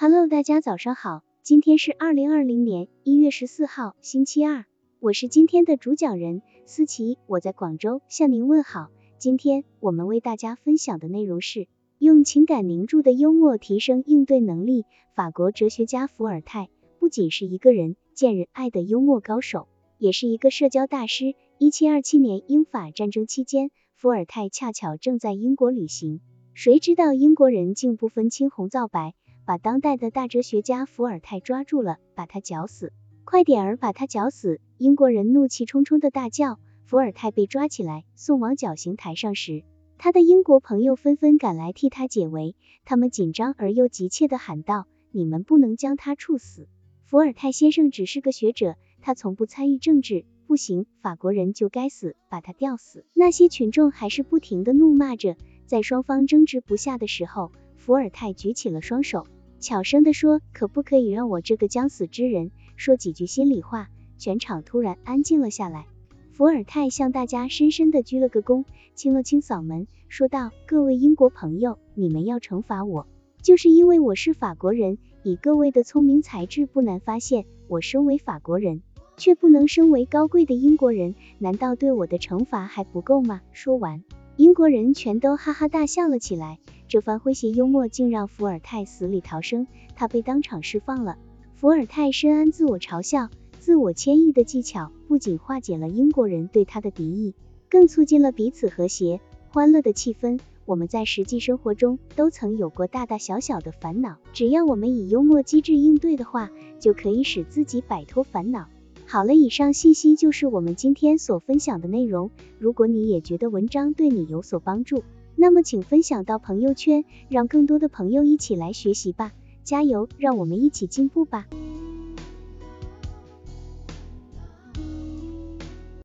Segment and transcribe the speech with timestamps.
[0.00, 4.64] Hello，大家早上好，今天是二零二零年一月十四号，星期二，
[5.00, 8.90] 我是今天的主讲人思琪，我在广州向您问好。
[9.18, 11.66] 今天我们为大家分享的内容是
[11.98, 14.84] 用情感凝铸的幽默提升应对能力。
[15.16, 16.68] 法国哲学家伏尔泰
[17.00, 19.66] 不仅是一个人见人爱的幽默高手，
[19.98, 21.34] 也是一个社交大师。
[21.58, 26.20] 一七二七年英法战争期间，伏尔泰恰巧正在英国旅行。
[26.54, 29.14] 谁知道英国人竟不分青红皂白，
[29.48, 32.92] 把当代的大哲学家伏尔泰抓住了，把他绞死！
[33.24, 34.60] 快点儿把他绞死！
[34.76, 36.58] 英国人怒气冲冲的大叫。
[36.84, 39.64] 伏尔泰被抓起来，送往绞刑台上时，
[39.96, 42.56] 他的英国朋友纷纷赶来替他解围。
[42.84, 46.68] 他们紧张而又急切地喊道：“你们不能将他处死！
[47.06, 50.26] 伏尔泰先生只是个学者，他从不参与政治。
[50.46, 55.36] 不行，法国人就该死，把他吊死！”那些群众还是不停地怒骂着。
[55.64, 59.26] 在双方争执不下的时候，伏尔泰举起了双手，
[59.60, 65.86] 悄声地说：“可不可以让我这个将死之人说几句心里话？”全场突然安静了下来。
[66.32, 68.64] 伏尔泰向大家深深地鞠了个躬，
[68.94, 73.06] 清了清嗓门，说道：“各位英国朋友，你们要惩罚我，
[73.42, 74.98] 就是因为我是法国人。
[75.24, 78.82] 以各位的聪明才智，不难发现，我身为法国人，
[79.16, 84.04] 却不能身为高贵的英国人，难道对我的惩罚还不够吗？”说完。
[84.38, 91.18] 英国人全都哈哈大笑了起来，这番诙谐幽默竟让伏尔泰死里逃生，他被当场释放了。
[91.56, 97.34] 伏尔泰深谙自我嘲笑、自我谦抑的技巧，不仅化解了英国人对他的敌意，
[97.68, 100.38] 更促进了彼此和谐、欢乐的气氛。
[100.66, 108.68] 我们在实际生活中都曾有过大大小小的烦恼，只要我们以幽默机智应对的话，就可以使自己摆脱烦恼。
[109.10, 112.30] 好了，以上信息就是我们今天所分享的内容。
[112.58, 115.02] 如果你也觉得文章对你有所帮助，
[115.34, 119.32] 那么请分享到朋友圈，让更多的朋友一起来学习吧。
[119.64, 121.46] 加油，让我们一起进步吧。